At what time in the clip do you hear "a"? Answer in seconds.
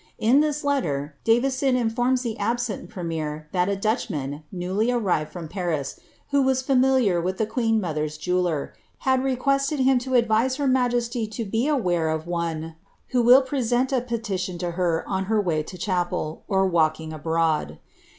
3.69-3.75, 13.91-14.01